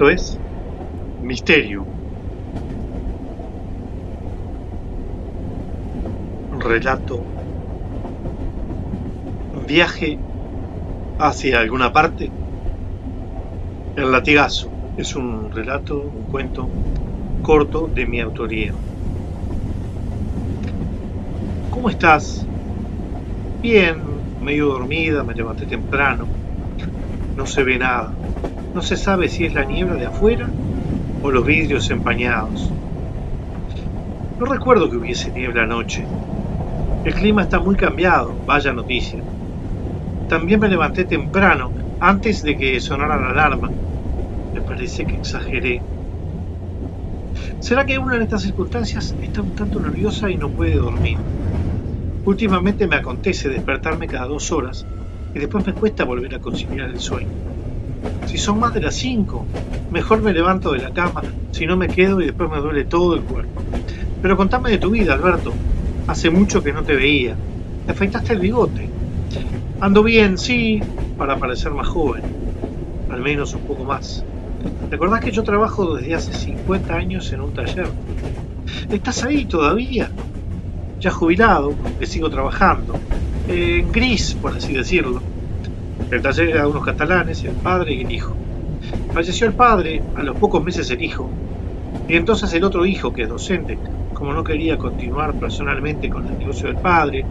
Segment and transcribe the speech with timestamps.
[0.00, 0.38] Esto es
[1.20, 1.86] Misterio.
[6.58, 7.22] Relato.
[9.66, 10.18] Viaje
[11.18, 12.32] hacia alguna parte.
[13.94, 16.70] El latigazo es un relato, un cuento
[17.42, 18.72] corto de mi autoría.
[21.68, 22.46] ¿Cómo estás?
[23.60, 24.02] Bien,
[24.40, 26.26] medio dormida, me levanté temprano.
[27.36, 28.19] No se ve nada.
[28.72, 30.48] No se sabe si es la niebla de afuera
[31.22, 32.76] o los vidrios empañados.
[34.38, 36.04] No recuerdo que hubiese niebla anoche.
[37.04, 39.24] El clima está muy cambiado, vaya noticia.
[40.28, 43.74] También me levanté temprano, antes de que sonara la alarma.
[44.52, 45.80] Me parece que exageré.
[47.58, 51.18] ¿Será que una en estas circunstancias está un tanto nerviosa y no puede dormir?
[52.24, 54.86] Últimamente me acontece despertarme cada dos horas
[55.34, 57.36] y después me cuesta volver a conciliar el sueño.
[58.24, 59.44] Si son más de las 5,
[59.90, 63.14] mejor me levanto de la cama, si no me quedo y después me duele todo
[63.14, 63.60] el cuerpo.
[64.22, 65.52] Pero contame de tu vida, Alberto.
[66.06, 67.36] Hace mucho que no te veía.
[67.86, 68.88] Te afeitaste el bigote.
[69.80, 70.80] Ando bien, sí,
[71.16, 72.22] para parecer más joven.
[73.10, 74.24] Al menos un poco más.
[74.88, 77.88] ¿Te acordás que yo trabajo desde hace 50 años en un taller?
[78.90, 80.10] ¿Estás ahí todavía?
[81.00, 82.94] Ya jubilado, que sigo trabajando.
[83.48, 85.29] En gris, por así decirlo
[86.12, 88.34] era de unos catalanes, el padre y el hijo.
[89.12, 91.30] Falleció el padre, a los pocos meses el hijo,
[92.08, 93.78] y entonces el otro hijo, que es docente,
[94.12, 97.24] como no quería continuar personalmente con el negocio del padre,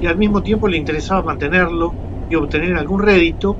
[0.00, 1.92] y al mismo tiempo le interesaba mantenerlo
[2.28, 3.56] y obtener algún rédito,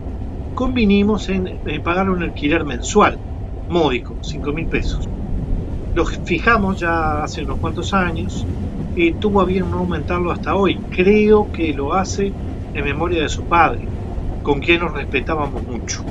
[0.54, 3.18] convinimos en, pagar un alquiler mensual,
[3.68, 5.08] módico, 5 mil pesos.
[5.94, 8.46] Lo fijamos ya hace unos cuantos años
[8.94, 10.78] y tuvo a bien no aumentarlo hasta hoy.
[10.88, 12.32] Creo que lo hace
[12.72, 13.88] en memoria de su padre
[14.42, 16.02] con quien nos respetábamos mucho.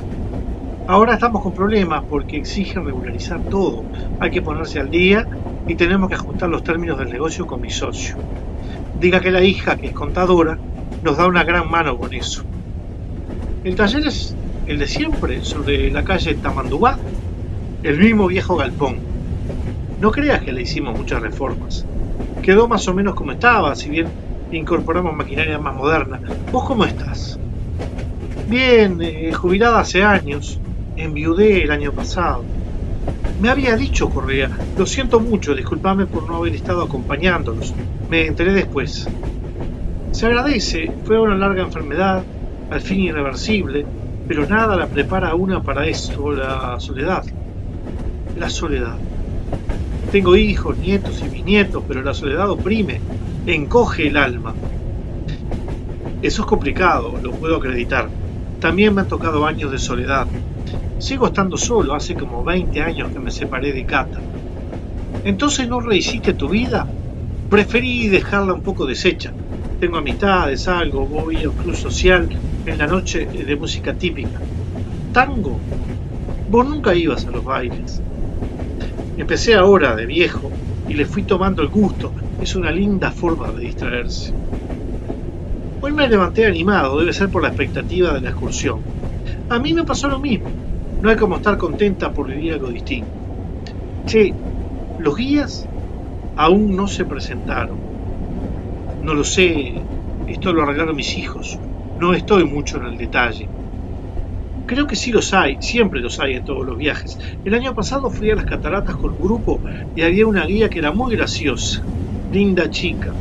[0.86, 3.86] Ahora estamos con problemas porque exigen regularizar todo.
[4.18, 5.28] Hay que ponerse al día
[5.66, 8.16] y tenemos que ajustar los términos del negocio con mi socio.
[8.92, 10.58] Diga que la hija, que es contadora,
[11.02, 12.42] nos da una gran mano con eso.
[13.62, 14.36] El taller es
[14.66, 16.98] el de siempre, sobre la calle Tamandubá,
[17.82, 19.00] el mismo viejo galpón.
[19.98, 21.86] No creas que le hicimos muchas reformas.
[22.42, 24.12] Quedó más o menos como estaba, si bien
[24.50, 26.20] incorporamos maquinaria más moderna.
[26.50, 27.39] ¿Vos cómo estás?
[28.50, 30.60] Bien, eh, jubilada hace años.
[30.96, 32.44] Enviudé el año pasado.
[33.38, 37.72] Me había dicho Correa, lo siento mucho, disculpame por no haber estado acompañándolos.
[38.08, 39.06] Me enteré después.
[40.10, 42.24] Se agradece, fue una larga enfermedad,
[42.70, 43.86] al fin irreversible,
[44.26, 47.22] pero nada la prepara a una para esto, la soledad.
[48.34, 48.98] La soledad.
[50.10, 53.00] Tengo hijos, nietos y bisnietos, pero la soledad oprime,
[53.46, 54.56] encoge el alma.
[56.20, 58.10] Eso es complicado, lo puedo acreditar.
[58.60, 60.28] También me han tocado años de soledad.
[60.96, 64.24] Sigo estando solo, hace como 20 años que me separé de Cata.
[65.22, 66.90] ¿Entonces no rehiciste tu vida?
[67.48, 69.34] Preferí dejarla un poco deshecha.
[69.78, 72.28] Tengo amistades, algo, voy a un club social
[72.64, 74.44] en la noche de música típica.
[75.12, 75.64] ¿Tango?
[76.46, 78.04] Vos nunca ibas a los bailes.
[79.14, 82.14] Empecé ahora de viejo y le fui tomando el gusto.
[82.38, 84.32] Es una linda forma de distraerse.
[85.80, 88.88] Hoy me levanté animado, debe ser por la expectativa de la excursión.
[89.48, 90.60] A mí me pasó lo mismo.
[91.00, 93.12] No hay como estar contenta por vivir algo distinto.
[94.06, 94.38] Che,
[94.96, 95.70] los guías
[96.36, 97.80] aún no se presentaron.
[99.06, 99.88] No lo sé,
[100.24, 101.60] esto lo arreglaron mis hijos.
[101.96, 103.52] No estoy mucho en el detalle.
[104.64, 107.18] Creo que sí los hay, siempre los hay en todos los viajes.
[107.44, 109.62] El año pasado fui a las cataratas con un grupo
[109.92, 111.80] y había una guía que era muy graciosa,
[112.30, 113.20] linda chica.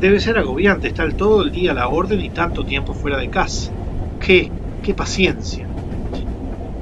[0.00, 3.28] Debe ser agobiante estar todo el día a la orden y tanto tiempo fuera de
[3.28, 3.72] casa.
[4.18, 5.70] ¡Qué, qué paciencia!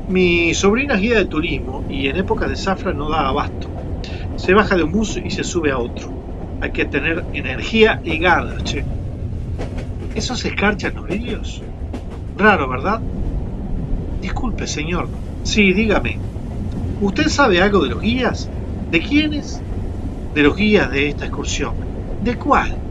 [0.08, 3.68] Mi sobrina es guía de turismo y en épocas de zafra no da abasto.
[4.34, 6.08] Se baja de un bus y se sube a otro.
[6.60, 8.88] Hay que tener energía y ganas, che.
[10.14, 11.64] ¿Eso se escarcha en los vídeos?
[12.34, 13.02] Raro, ¿verdad?
[14.20, 15.10] Disculpe, señor.
[15.42, 16.22] Sí, dígame.
[16.98, 18.52] ¿Usted sabe algo de los guías?
[18.88, 19.64] ¿De quiénes?
[20.34, 21.78] De los guías de esta excursión.
[22.18, 22.85] ¿De cuál?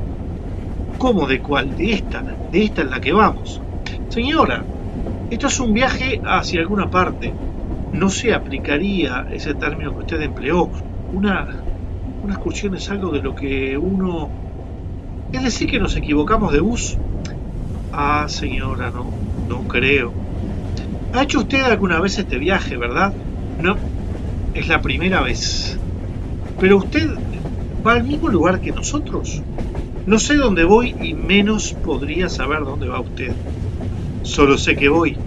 [0.98, 1.76] ¿Cómo de cuál?
[1.76, 3.62] De esta, de esta en la que vamos.
[4.10, 4.66] Señora,
[5.30, 7.34] esto es un viaje hacia alguna parte.
[7.92, 10.72] No se aplicaría ese término que usted empleó.
[11.12, 11.48] Una,
[12.22, 14.30] una excursión es algo de lo que uno...
[15.32, 16.98] Es decir, que nos equivocamos de bus.
[17.92, 19.12] Ah, señora, no,
[19.48, 20.14] no creo.
[21.14, 23.14] ¿Ha hecho usted alguna vez este viaje, verdad?
[23.58, 23.78] No,
[24.54, 25.80] es la primera vez.
[26.60, 27.08] Pero usted
[27.86, 29.42] va al mismo lugar que nosotros.
[30.06, 33.34] No sé dónde voy y menos podría saber dónde va usted.
[34.22, 35.18] Solo sé que voy.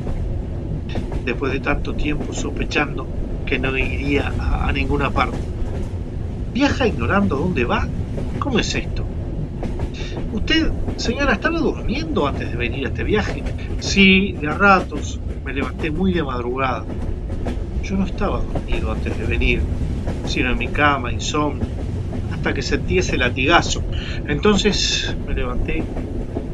[1.25, 3.05] Después de tanto tiempo sospechando,
[3.45, 5.37] que no iría a, ninguna parte.
[6.55, 7.89] ¿Viaja ignorando dónde va?
[8.39, 9.05] ¿Cómo es esto?
[10.33, 13.43] Usted, señora, estaba durmiendo antes de venir a este viaje.
[13.81, 15.19] Sí, de a ratos.
[15.45, 16.85] Me levanté muy de madrugada.
[17.83, 19.61] Yo no estaba dormido antes de venir,
[20.25, 21.68] sino en mi cama, insomnio,
[22.39, 23.89] hasta que sentí ese latigazo.
[24.25, 25.91] Entonces me levanté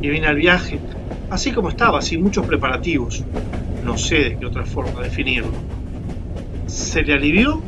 [0.00, 0.84] y vine al viaje,
[1.28, 3.28] así como estaba, sin muchos preparativos.
[3.80, 5.66] No sé de qué otra forma definirlo.
[6.66, 7.66] ¿Se le alivió?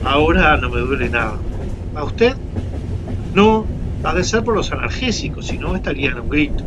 [0.00, 1.46] Ahora no me duele nada.
[1.94, 2.36] ¿A usted?
[3.32, 6.64] No, ha de ser por los analgésicos, si no estaría en un grito.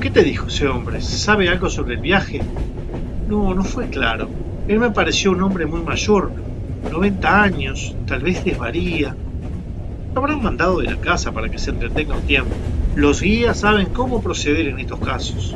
[0.00, 1.00] ¿Qué te dijo ese hombre?
[1.00, 2.50] ¿Sabe algo sobre el viaje?
[3.26, 4.34] No, no fue claro.
[4.66, 6.34] Él me pareció un hombre muy mayor,
[6.82, 9.14] 90 años, tal vez desvaría.
[10.14, 12.54] Lo habrán mandado de la casa para que se entretenga un tiempo.
[12.94, 15.54] Los guías saben cómo proceder en estos casos.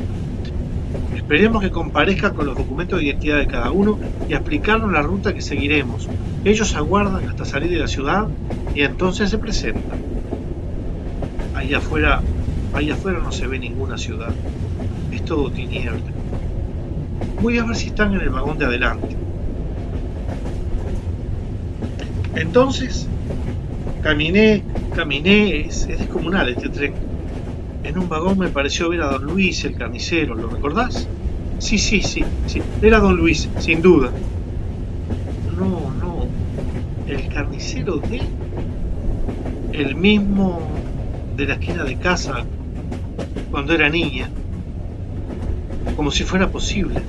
[1.15, 3.97] Esperemos que comparezca con los documentos de identidad de cada uno
[4.29, 6.09] y explicarnos la ruta que seguiremos.
[6.45, 8.27] Ellos aguardan hasta salir de la ciudad
[8.75, 9.99] y entonces se presentan.
[11.55, 12.21] Allá afuera,
[12.73, 14.33] allá afuera no se ve ninguna ciudad.
[15.11, 16.01] Es todo tiniebla.
[17.41, 19.15] Voy a ver si están en el vagón de adelante.
[22.35, 23.07] Entonces,
[24.01, 24.63] caminé,
[24.95, 26.93] caminé, es, es descomunal este tren.
[27.83, 31.07] En un vagón me pareció ver a don Luis, el carnicero, ¿lo recordás?
[31.59, 34.09] Sí, sí, sí, sí, era don Luis, sin duda.
[35.57, 36.27] No, no,
[37.07, 38.21] el carnicero de...
[39.71, 40.59] El mismo
[41.35, 42.45] de la esquina de casa
[43.51, 44.29] cuando era niña.
[45.95, 47.01] Como si fuera posible.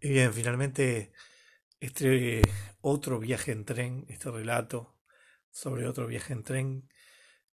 [0.00, 1.12] Y bien, finalmente
[1.80, 2.42] este
[2.80, 4.96] otro viaje en tren, este relato
[5.50, 6.88] sobre otro viaje en tren,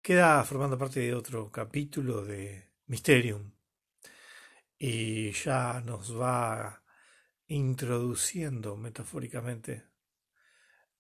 [0.01, 3.53] queda formando parte de otro capítulo de Mysterium
[4.77, 6.83] y ya nos va
[7.47, 9.85] introduciendo metafóricamente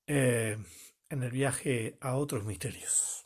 [0.07, 0.57] eh,
[1.09, 3.25] en el viaje a otros misterios.